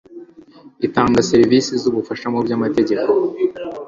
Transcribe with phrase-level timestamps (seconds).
[0.87, 3.09] itanga serivisi z ubufasha mu by amategeko